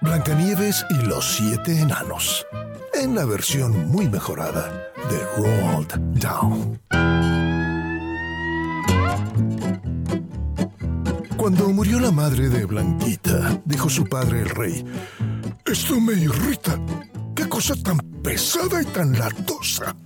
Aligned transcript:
Blancanieves 0.00 0.84
y 0.90 1.06
los 1.06 1.36
siete 1.36 1.78
enanos, 1.80 2.46
en 2.94 3.14
la 3.14 3.24
versión 3.24 3.88
muy 3.88 4.08
mejorada 4.08 4.92
de 5.08 5.18
Roald 5.36 6.20
Dahl. 6.20 6.80
Cuando 11.36 11.70
murió 11.70 12.00
la 12.00 12.10
madre 12.10 12.48
de 12.48 12.64
Blanquita, 12.64 13.60
dijo 13.64 13.88
su 13.88 14.04
padre 14.04 14.42
el 14.42 14.50
rey, 14.50 14.84
Esto 15.64 16.00
me 16.00 16.12
irrita. 16.14 16.78
¡Qué 17.34 17.48
cosa 17.48 17.74
tan 17.76 17.98
pesada 18.22 18.82
y 18.82 18.84
tan 18.86 19.18
latosa! 19.18 19.96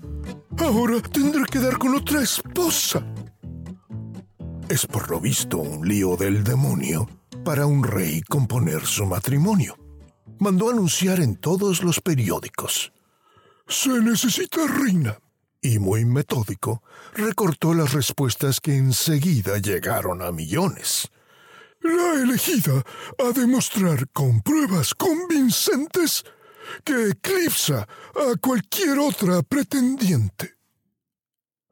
Ahora 0.59 1.01
tendré 1.01 1.45
que 1.51 1.59
dar 1.59 1.79
con 1.79 1.95
otra 1.95 2.23
esposa. 2.23 3.05
Es 4.69 4.87
por 4.87 5.11
lo 5.11 5.21
visto 5.21 5.59
un 5.59 5.87
lío 5.87 6.17
del 6.17 6.45
demonio 6.45 7.09
para 7.45 7.67
un 7.67 7.85
rey 7.85 8.23
componer 8.23 8.87
su 8.87 9.05
matrimonio. 9.05 9.77
Mandó 10.39 10.71
anunciar 10.71 11.21
en 11.21 11.37
todos 11.37 11.83
los 11.83 12.01
periódicos. 12.01 12.93
Se 13.69 13.91
necesita 13.91 14.67
reina. 14.67 15.19
Y 15.61 15.79
muy 15.79 16.05
metódico, 16.05 16.83
recortó 17.15 17.73
las 17.73 17.93
respuestas 17.93 18.61
que 18.61 18.77
enseguida 18.77 19.59
llegaron 19.59 20.23
a 20.23 20.33
millones. 20.33 21.11
La 21.81 22.15
elegida 22.15 22.83
a 23.19 23.33
demostrar 23.33 24.09
con 24.09 24.43
pruebas 24.43 24.95
convincentes 24.95 26.25
que 26.85 27.11
eclipsa 27.11 27.87
a 28.15 28.37
cualquier 28.41 28.99
otra 28.99 29.43
pretendiente. 29.43 30.55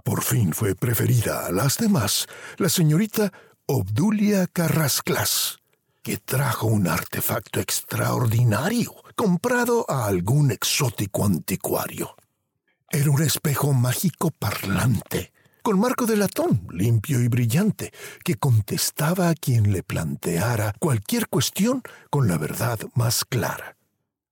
Por 0.05 0.23
fin 0.23 0.53
fue 0.53 0.75
preferida 0.75 1.47
a 1.47 1.53
las 1.53 1.79
demás 1.79 2.27
la 2.59 2.69
señorita 2.69 3.33
Obdulia 3.67 4.47
Carrasclas, 4.49 5.59
que 6.03 6.17
trajo 6.17 6.67
un 6.67 6.89
artefacto 6.89 7.61
extraordinario 7.61 8.93
comprado 9.15 9.87
a 9.89 10.07
algún 10.07 10.51
exótico 10.51 11.25
anticuario. 11.25 12.17
Era 12.91 13.11
un 13.11 13.23
espejo 13.23 13.73
mágico 13.73 14.31
parlante, 14.31 15.33
con 15.63 15.79
marco 15.79 16.07
de 16.07 16.17
latón 16.17 16.67
limpio 16.73 17.21
y 17.21 17.29
brillante, 17.29 17.93
que 18.25 18.35
contestaba 18.35 19.29
a 19.29 19.35
quien 19.35 19.73
le 19.73 19.83
planteara 19.83 20.75
cualquier 20.81 21.29
cuestión 21.29 21.83
con 22.11 22.27
la 22.27 22.37
verdad 22.37 22.81
más 22.95 23.25
clara. 23.25 23.77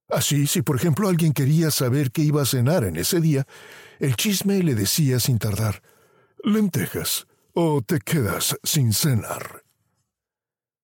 Así, 0.08 0.48
si 0.48 0.62
por 0.62 0.74
ejemplo 0.74 1.08
alguien 1.08 1.32
quería 1.32 1.70
saber 1.70 2.10
qué 2.10 2.22
iba 2.22 2.42
a 2.42 2.46
cenar 2.46 2.82
en 2.82 2.96
ese 2.96 3.20
día, 3.20 3.46
el 4.00 4.16
chisme 4.16 4.60
le 4.62 4.74
decía 4.74 5.20
sin 5.20 5.38
tardar, 5.38 5.82
lentejas, 6.42 7.28
o 7.54 7.80
te 7.82 8.00
quedas 8.00 8.56
sin 8.64 8.92
cenar. 8.92 9.62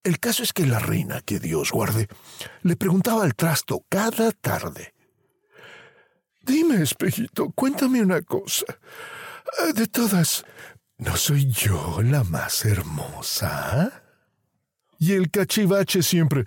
El 0.07 0.21
caso 0.21 0.45
es 0.45 0.53
que 0.53 0.65
la 0.65 0.79
reina, 0.79 1.21
que 1.21 1.41
Dios 1.41 1.73
guarde, 1.73 2.07
le 2.62 2.77
preguntaba 2.77 3.25
al 3.25 3.35
trasto 3.35 3.85
cada 3.89 4.31
tarde. 4.31 4.95
Dime, 6.43 6.81
espejito, 6.81 7.51
cuéntame 7.51 8.01
una 8.01 8.23
cosa. 8.23 8.67
De 9.75 9.89
todas, 9.89 10.45
¿no 10.99 11.17
soy 11.17 11.51
yo 11.51 12.03
la 12.05 12.23
más 12.23 12.65
hermosa? 12.65 14.05
Y 15.01 15.12
el 15.12 15.29
cachivache 15.29 16.05
siempre... 16.05 16.45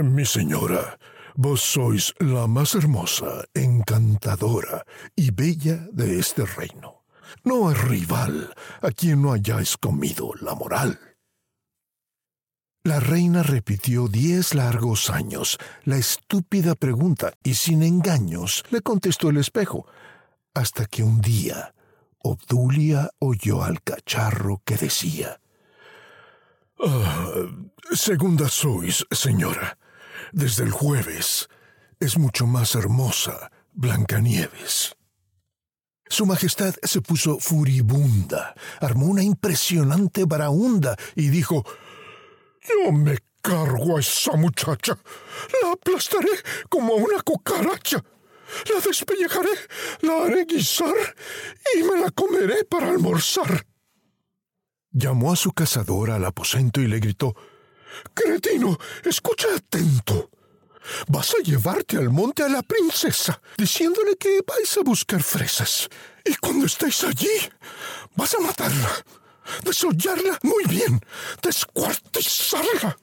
Mi 0.00 0.24
señora, 0.24 1.00
vos 1.34 1.60
sois 1.60 2.14
la 2.20 2.46
más 2.46 2.76
hermosa, 2.76 3.44
encantadora 3.54 4.84
y 5.16 5.32
bella 5.32 5.88
de 5.90 6.20
este 6.20 6.46
reino. 6.46 7.02
No 7.42 7.68
hay 7.68 7.74
rival 7.74 8.54
a 8.82 8.92
quien 8.92 9.22
no 9.22 9.32
hayáis 9.32 9.76
comido 9.76 10.32
la 10.40 10.54
moral. 10.54 11.07
La 12.88 13.00
reina 13.00 13.42
repitió 13.42 14.08
diez 14.08 14.54
largos 14.54 15.10
años 15.10 15.58
la 15.84 15.98
estúpida 15.98 16.74
pregunta 16.74 17.34
y 17.44 17.52
sin 17.52 17.82
engaños 17.82 18.64
le 18.70 18.80
contestó 18.80 19.28
el 19.28 19.36
espejo, 19.36 19.86
hasta 20.54 20.86
que 20.86 21.02
un 21.02 21.20
día 21.20 21.74
Obdulia 22.20 23.10
oyó 23.18 23.62
al 23.62 23.82
cacharro 23.82 24.62
que 24.64 24.78
decía, 24.78 25.38
ah, 26.82 27.28
Segunda 27.92 28.48
sois, 28.48 29.04
señora. 29.10 29.76
Desde 30.32 30.64
el 30.64 30.70
jueves 30.70 31.50
es 32.00 32.16
mucho 32.16 32.46
más 32.46 32.74
hermosa 32.74 33.52
Blancanieves. 33.74 34.96
Su 36.08 36.24
Majestad 36.24 36.74
se 36.82 37.02
puso 37.02 37.38
furibunda, 37.38 38.54
armó 38.80 39.08
una 39.08 39.22
impresionante 39.22 40.24
baraunda 40.24 40.96
y 41.14 41.28
dijo, 41.28 41.66
Yo 42.66 42.92
me 42.92 43.18
cargo 43.40 43.96
a 43.96 44.00
esa 44.00 44.32
muchacha, 44.32 44.98
la 45.62 45.72
aplastaré 45.72 46.42
como 46.68 46.94
a 46.94 46.96
una 46.96 47.22
cucaracha. 47.22 48.02
La 48.72 48.80
despellejaré, 48.80 49.50
la 50.02 50.24
haré 50.24 50.46
guisar 50.46 50.94
y 51.76 51.82
me 51.82 52.00
la 52.00 52.10
comeré 52.10 52.64
para 52.64 52.88
almorzar. 52.88 53.66
Llamó 54.90 55.32
a 55.32 55.36
su 55.36 55.52
cazador 55.52 56.10
al 56.10 56.24
aposento 56.24 56.80
y 56.80 56.86
le 56.86 56.98
gritó 56.98 57.36
Cretino, 58.14 58.78
escucha 59.04 59.48
atento. 59.54 60.30
Vas 61.08 61.34
a 61.34 61.42
llevarte 61.42 61.98
al 61.98 62.08
monte 62.08 62.42
a 62.42 62.48
la 62.48 62.62
princesa, 62.62 63.40
diciéndole 63.56 64.16
que 64.16 64.40
vais 64.46 64.78
a 64.78 64.82
buscar 64.82 65.22
fresas. 65.22 65.88
Y 66.24 66.34
cuando 66.36 66.66
estéis 66.66 67.04
allí, 67.04 67.28
vas 68.16 68.34
a 68.34 68.40
matarla, 68.40 68.90
desollarla 69.64 70.38
muy 70.42 70.64
bien, 70.64 71.00
descuartizarla. 71.42 72.96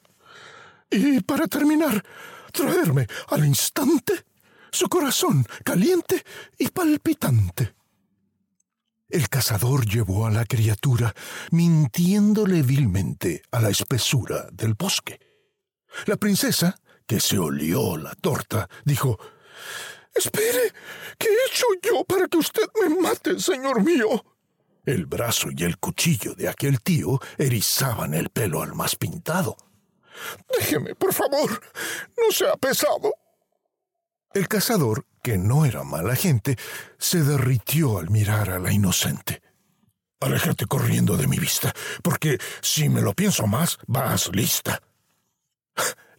Y 0.90 1.22
para 1.22 1.48
terminar, 1.48 2.04
traerme 2.52 3.08
al 3.30 3.46
instante 3.46 4.26
su 4.72 4.88
corazón 4.88 5.46
caliente 5.64 6.24
y 6.58 6.68
palpitante. 6.70 7.76
El 9.08 9.30
cazador 9.30 9.86
llevó 9.86 10.26
a 10.26 10.32
la 10.32 10.46
criatura, 10.46 11.14
mintiéndole 11.52 12.64
vilmente 12.64 13.44
a 13.52 13.62
la 13.62 13.70
espesura 13.70 14.48
del 14.52 14.74
bosque. 14.74 15.20
La 16.06 16.18
princesa, 16.18 16.80
que 17.08 17.20
se 17.20 17.38
olió 17.38 17.98
la 17.98 18.16
torta, 18.16 18.68
dijo 18.84 19.18
Espere, 20.14 20.74
¿qué 21.18 21.28
he 21.28 21.48
hecho 21.48 21.66
yo 21.82 22.04
para 22.06 22.28
que 22.28 22.38
usted 22.38 22.64
me 22.82 23.02
mate, 23.02 23.40
señor 23.40 23.84
mío? 23.84 24.35
El 24.86 25.06
brazo 25.06 25.50
y 25.56 25.64
el 25.64 25.78
cuchillo 25.78 26.36
de 26.36 26.48
aquel 26.48 26.82
tío 26.82 27.20
erizaban 27.38 28.14
el 28.14 28.30
pelo 28.30 28.62
al 28.62 28.76
más 28.76 28.96
pintado. 28.96 29.58
Déjeme, 30.58 30.96
por 30.96 31.14
favor, 31.14 31.62
no 32.18 32.32
sea 32.32 32.56
pesado. 32.56 33.14
El 34.34 34.48
cazador, 34.48 35.06
que 35.24 35.38
no 35.38 35.66
era 35.66 35.84
mala 35.84 36.16
gente, 36.16 36.58
se 36.98 37.24
derritió 37.24 37.98
al 38.00 38.10
mirar 38.10 38.50
a 38.50 38.60
la 38.60 38.72
inocente. 38.72 39.42
Aléjate 40.20 40.66
corriendo 40.66 41.18
de 41.18 41.28
mi 41.28 41.38
vista, 41.38 41.74
porque 42.04 42.38
si 42.62 42.90
me 42.90 43.02
lo 43.02 43.14
pienso 43.14 43.48
más, 43.48 43.78
vas 43.88 44.30
lista. 44.34 44.82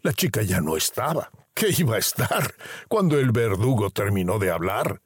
La 0.03 0.13
chica 0.13 0.43
ya 0.43 0.61
no 0.61 0.77
estaba. 0.77 1.31
¿Qué 1.55 1.75
iba 1.79 1.97
a 1.97 1.99
estar 1.99 2.55
cuando 2.89 3.19
el 3.19 3.33
verdugo 3.33 3.91
terminó 3.91 4.39
de 4.39 4.51
hablar? 4.51 5.01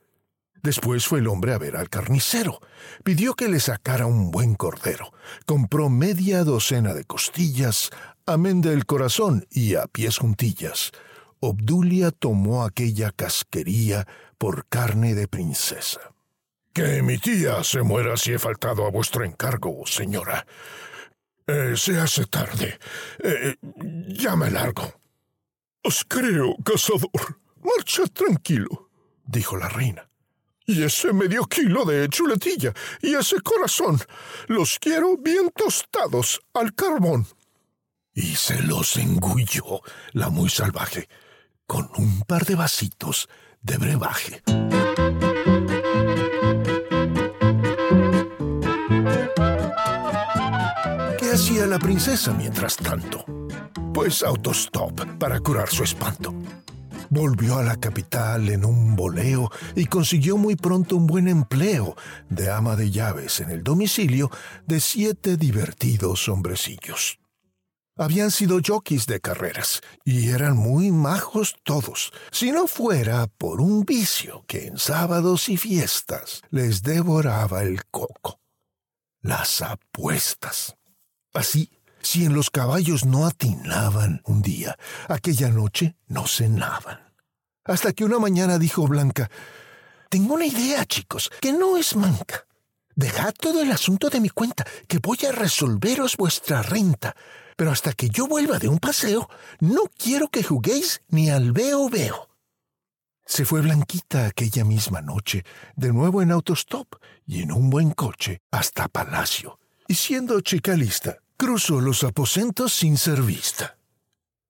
Después 0.62 1.06
fue 1.06 1.20
el 1.20 1.28
hombre 1.28 1.54
a 1.54 1.58
ver 1.58 1.76
al 1.76 1.88
carnicero. 1.88 2.60
Pidió 3.02 3.34
que 3.34 3.48
le 3.48 3.60
sacara 3.60 4.06
un 4.06 4.30
buen 4.30 4.54
cordero. 4.54 5.12
Compró 5.46 5.88
media 5.88 6.44
docena 6.44 6.92
de 6.92 7.04
costillas, 7.04 7.90
amén 8.26 8.60
del 8.60 8.84
corazón 8.84 9.46
y 9.50 9.74
a 9.74 9.86
pies 9.86 10.18
juntillas. 10.18 10.92
Obdulia 11.40 12.10
tomó 12.10 12.64
aquella 12.64 13.10
casquería 13.12 14.06
por 14.36 14.66
carne 14.66 15.14
de 15.14 15.28
princesa. 15.28 16.00
Que 16.74 17.02
mi 17.02 17.18
tía 17.18 17.64
se 17.64 17.82
muera 17.82 18.16
si 18.16 18.32
he 18.32 18.38
faltado 18.38 18.86
a 18.86 18.90
vuestro 18.90 19.24
encargo, 19.24 19.86
señora. 19.86 20.46
Eh, 21.46 21.72
se 21.76 21.98
hace 21.98 22.26
tarde. 22.26 22.78
Eh, 23.24 23.56
ya 24.08 24.36
me 24.36 24.50
largo. 24.50 25.00
Os 25.82 26.04
creo, 26.04 26.54
cazador. 26.62 27.40
Marcha 27.62 28.06
tranquilo, 28.06 28.90
dijo 29.24 29.56
la 29.56 29.68
reina. 29.68 30.09
Y 30.70 30.84
ese 30.84 31.12
medio 31.12 31.46
kilo 31.46 31.84
de 31.84 32.08
chuletilla 32.08 32.72
y 33.02 33.16
ese 33.16 33.40
corazón 33.40 33.98
los 34.46 34.78
quiero 34.78 35.16
bien 35.16 35.50
tostados 35.50 36.40
al 36.54 36.72
carbón. 36.76 37.26
Y 38.14 38.36
se 38.36 38.62
los 38.62 38.96
engulló 38.96 39.80
la 40.12 40.30
muy 40.30 40.48
salvaje 40.48 41.08
con 41.66 41.90
un 41.96 42.20
par 42.22 42.44
de 42.44 42.54
vasitos 42.54 43.28
de 43.62 43.78
brebaje. 43.78 44.42
¿Qué 51.18 51.32
hacía 51.32 51.66
la 51.66 51.80
princesa 51.80 52.32
mientras 52.32 52.76
tanto? 52.76 53.24
Pues 53.92 54.22
autostop 54.22 55.00
para 55.18 55.40
curar 55.40 55.68
su 55.68 55.82
espanto. 55.82 56.32
Volvió 57.12 57.58
a 57.58 57.64
la 57.64 57.74
capital 57.74 58.48
en 58.50 58.64
un 58.64 58.94
boleo 58.94 59.50
y 59.74 59.86
consiguió 59.86 60.36
muy 60.36 60.54
pronto 60.54 60.96
un 60.96 61.08
buen 61.08 61.26
empleo 61.26 61.96
de 62.28 62.50
ama 62.50 62.76
de 62.76 62.92
llaves 62.92 63.40
en 63.40 63.50
el 63.50 63.64
domicilio 63.64 64.30
de 64.68 64.78
siete 64.78 65.36
divertidos 65.36 66.28
hombrecillos. 66.28 67.18
Habían 67.96 68.30
sido 68.30 68.60
jockeys 68.64 69.06
de 69.06 69.20
carreras 69.20 69.80
y 70.04 70.28
eran 70.28 70.56
muy 70.56 70.92
majos 70.92 71.56
todos, 71.64 72.12
si 72.30 72.52
no 72.52 72.68
fuera 72.68 73.26
por 73.26 73.60
un 73.60 73.84
vicio 73.84 74.44
que 74.46 74.68
en 74.68 74.78
sábados 74.78 75.48
y 75.48 75.56
fiestas 75.56 76.42
les 76.50 76.82
devoraba 76.84 77.62
el 77.62 77.84
coco. 77.86 78.40
Las 79.20 79.62
apuestas. 79.62 80.76
Así, 81.34 81.70
si 82.02 82.24
en 82.24 82.34
los 82.34 82.50
caballos 82.50 83.04
no 83.04 83.26
atinaban 83.26 84.22
un 84.24 84.42
día, 84.42 84.76
aquella 85.08 85.48
noche 85.48 85.96
no 86.08 86.26
cenaban. 86.26 86.98
Hasta 87.64 87.92
que 87.92 88.04
una 88.04 88.18
mañana 88.18 88.58
dijo 88.58 88.86
Blanca, 88.86 89.30
Tengo 90.08 90.34
una 90.34 90.46
idea, 90.46 90.84
chicos, 90.84 91.30
que 91.40 91.52
no 91.52 91.76
es 91.76 91.94
manca. 91.94 92.46
Dejad 92.96 93.32
todo 93.34 93.62
el 93.62 93.70
asunto 93.70 94.10
de 94.10 94.20
mi 94.20 94.28
cuenta, 94.28 94.64
que 94.88 94.98
voy 94.98 95.18
a 95.28 95.32
resolveros 95.32 96.16
vuestra 96.16 96.62
renta. 96.62 97.14
Pero 97.56 97.70
hasta 97.70 97.92
que 97.92 98.08
yo 98.08 98.26
vuelva 98.26 98.58
de 98.58 98.68
un 98.68 98.78
paseo, 98.78 99.28
no 99.60 99.82
quiero 99.96 100.28
que 100.28 100.42
juguéis 100.42 101.02
ni 101.08 101.30
al 101.30 101.52
veo 101.52 101.88
veo. 101.88 102.28
Se 103.24 103.44
fue 103.44 103.60
Blanquita 103.60 104.26
aquella 104.26 104.64
misma 104.64 105.00
noche, 105.02 105.44
de 105.76 105.92
nuevo 105.92 106.20
en 106.20 106.32
autostop 106.32 106.96
y 107.24 107.42
en 107.42 107.52
un 107.52 107.70
buen 107.70 107.92
coche, 107.92 108.40
hasta 108.50 108.88
Palacio. 108.88 109.60
Y 109.86 109.94
siendo 109.94 110.40
chica 110.40 110.74
lista, 110.74 111.18
cruzó 111.40 111.80
los 111.80 112.04
aposentos 112.04 112.70
sin 112.74 112.98
ser 112.98 113.22
vista. 113.22 113.78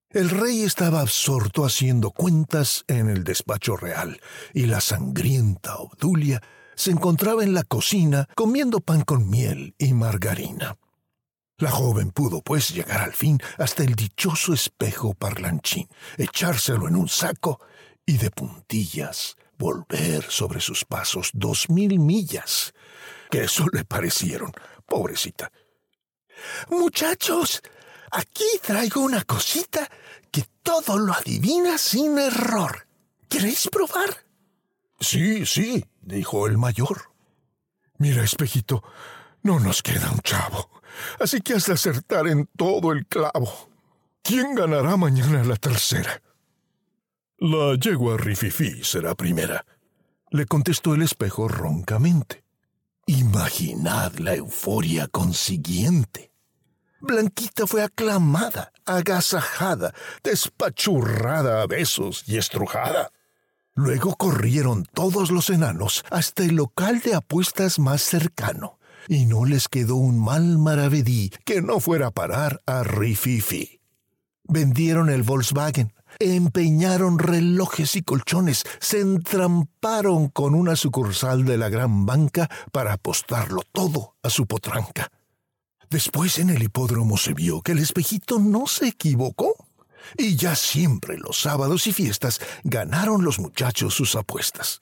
El 0.09 0.29
rey 0.29 0.65
estaba 0.65 1.03
absorto 1.03 1.65
haciendo 1.65 2.11
cuentas 2.11 2.85
en 2.89 3.09
el 3.09 3.23
despacho 3.23 3.77
real, 3.77 4.21
y 4.55 4.67
la 4.67 4.81
sangrienta 4.81 5.77
Obdulia 5.77 6.43
se 6.75 6.91
encontraba 6.91 7.45
en 7.45 7.55
la 7.55 7.63
cocina 7.63 8.29
comiendo 8.35 8.81
pan 8.81 9.03
con 9.03 9.31
miel 9.31 9.77
y 9.79 9.95
margarina. 9.95 10.79
La 11.59 11.71
joven 11.71 12.11
pudo, 12.11 12.43
pues, 12.43 12.71
llegar 12.71 13.03
al 13.03 13.13
fin 13.13 13.39
hasta 13.57 13.85
el 13.85 13.95
dichoso 13.95 14.53
espejo 14.53 15.15
parlanchín, 15.15 15.89
echárselo 16.19 16.89
en 16.89 16.97
un 16.97 17.09
saco 17.09 17.61
y 18.05 18.17
de 18.17 18.33
puntillas 18.33 19.37
volver 19.57 20.25
sobre 20.29 20.61
sus 20.61 20.85
pasos 20.85 21.31
dos 21.35 21.71
mil 21.71 22.01
millas, 22.01 22.75
que 23.31 23.45
eso 23.45 23.67
le 23.73 23.85
parecieron, 23.85 24.51
pobrecita. 24.87 25.53
Muchachos, 26.69 27.63
Aquí 28.11 28.45
traigo 28.61 29.03
una 29.03 29.23
cosita 29.23 29.89
que 30.33 30.45
todo 30.63 30.99
lo 30.99 31.13
adivina 31.13 31.79
sin 31.79 32.19
error. 32.19 32.87
¿Queréis 33.29 33.69
probar? 33.71 34.25
Sí, 34.99 35.47
sí, 35.47 35.85
dijo 36.01 36.47
el 36.49 36.59
mayor. 36.59 37.13
Mira, 37.99 38.25
espejito, 38.25 38.83
no 39.43 39.61
nos 39.61 39.83
queda 39.83 40.11
un 40.11 40.21
chavo, 40.21 40.71
así 41.21 41.41
que 41.41 41.55
has 41.55 41.67
de 41.67 41.75
acertar 41.75 42.27
en 42.27 42.47
todo 42.57 42.93
el 42.93 43.07
clavo. 43.07 43.71
¿Quién 44.23 44.55
ganará 44.55 44.97
mañana 44.97 45.45
la 45.45 45.57
tercera? 45.57 46.21
La 47.39 47.77
yegua 47.77 48.17
Rififi 48.17 48.83
será 48.83 49.15
primera, 49.15 49.65
le 50.31 50.47
contestó 50.47 50.95
el 50.95 51.03
espejo 51.03 51.47
roncamente. 51.47 52.45
Imaginad 53.07 54.15
la 54.17 54.35
euforia 54.35 55.07
consiguiente. 55.09 56.30
Blanquita 57.01 57.67
fue 57.67 57.83
aclamada, 57.83 58.73
agasajada, 58.85 59.95
despachurrada 60.23 61.63
a 61.63 61.67
besos 61.67 62.25
y 62.27 62.37
estrujada. 62.37 63.11
Luego 63.75 64.17
corrieron 64.17 64.85
todos 64.85 65.31
los 65.31 65.49
enanos 65.49 66.05
hasta 66.11 66.45
el 66.45 66.57
local 66.57 67.01
de 67.01 67.15
apuestas 67.15 67.79
más 67.79 68.03
cercano, 68.03 68.79
y 69.09 69.25
no 69.25 69.47
les 69.47 69.69
quedó 69.69 69.97
un 69.97 70.23
mal 70.23 70.59
maravedí 70.59 71.31
que 71.47 71.63
no 71.63 71.81
fuera 71.81 72.09
a 72.09 72.11
parar 72.11 72.61
a 72.67 72.83
Rififi. 72.83 73.81
Vendieron 74.45 75.09
el 75.09 75.23
Volkswagen, 75.23 75.95
empeñaron 76.19 77.19
relojes 77.19 77.97
y 77.97 78.03
colchones, 78.03 78.65
se 78.81 79.01
entramparon 79.01 80.29
con 80.29 80.55
una 80.55 80.77
sucursal 80.77 81.45
de 81.45 81.57
la 81.57 81.71
gran 81.71 82.05
banca 82.05 82.51
para 82.73 82.93
apostarlo 82.93 83.63
todo 83.73 84.17
a 84.23 84.29
su 84.29 84.47
potranca. 84.47 85.11
Después 85.91 86.39
en 86.39 86.51
el 86.51 86.63
hipódromo 86.63 87.17
se 87.17 87.35
vio 87.35 87.63
que 87.63 87.73
el 87.73 87.79
espejito 87.79 88.39
no 88.39 88.69
se 88.69 88.89
equivocó. 88.89 89.55
Y 90.17 90.37
ya 90.37 90.55
siempre 90.55 91.19
los 91.19 91.41
sábados 91.41 91.87
y 91.89 91.93
fiestas 91.93 92.41
ganaron 92.63 93.25
los 93.25 93.41
muchachos 93.41 93.95
sus 93.95 94.15
apuestas. 94.15 94.81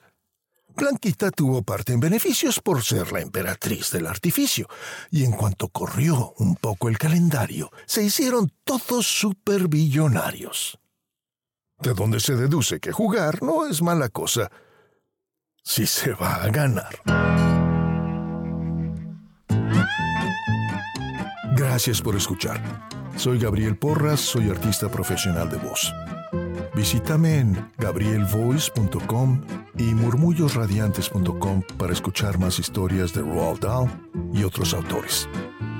Blanquita 0.76 1.30
tuvo 1.32 1.62
parte 1.62 1.92
en 1.92 2.00
beneficios 2.00 2.60
por 2.60 2.84
ser 2.84 3.10
la 3.10 3.20
emperatriz 3.20 3.90
del 3.90 4.06
artificio, 4.06 4.68
y 5.10 5.24
en 5.24 5.32
cuanto 5.32 5.68
corrió 5.70 6.34
un 6.38 6.54
poco 6.54 6.88
el 6.88 6.98
calendario, 6.98 7.72
se 7.84 8.04
hicieron 8.04 8.52
todos 8.62 9.04
superbillonarios. 9.06 10.78
De 11.80 11.94
donde 11.94 12.20
se 12.20 12.36
deduce 12.36 12.78
que 12.78 12.92
jugar 12.92 13.42
no 13.42 13.66
es 13.66 13.82
mala 13.82 14.08
cosa 14.08 14.52
si 15.64 15.84
se 15.86 16.12
va 16.12 16.36
a 16.36 16.50
ganar. 16.50 17.57
Gracias 21.58 22.00
por 22.00 22.14
escuchar. 22.14 22.88
Soy 23.16 23.40
Gabriel 23.40 23.76
Porras, 23.76 24.20
soy 24.20 24.48
artista 24.48 24.88
profesional 24.88 25.50
de 25.50 25.56
voz. 25.56 25.92
Visítame 26.72 27.40
en 27.40 27.72
gabrielvoice.com 27.78 29.40
y 29.76 29.92
murmullosradiantes.com 29.94 31.62
para 31.76 31.92
escuchar 31.92 32.38
más 32.38 32.60
historias 32.60 33.12
de 33.12 33.22
Roald 33.22 33.58
Dahl 33.58 33.90
y 34.32 34.44
otros 34.44 34.72
autores. 34.72 35.28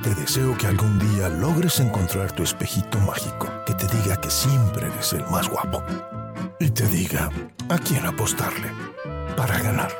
Te 0.03 0.13
deseo 0.17 0.59
que 0.59 0.67
algún 0.67 0.99
día 0.99 1.29
logres 1.29 1.79
encontrar 1.79 2.33
tu 2.33 2.43
espejito 2.43 2.99
mágico 2.99 3.47
que 3.65 3.75
te 3.75 3.87
diga 3.99 4.21
que 4.21 4.31
siempre 4.31 4.89
eres 4.89 5.13
el 5.13 5.25
más 5.31 5.49
guapo 5.49 5.81
y 6.59 6.71
te 6.71 6.89
diga 6.89 7.31
a 7.69 7.79
quién 7.79 8.05
apostarle 8.05 8.73
para 9.37 9.61
ganar. 9.61 9.93